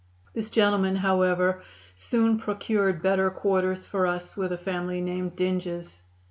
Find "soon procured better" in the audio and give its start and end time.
1.93-3.29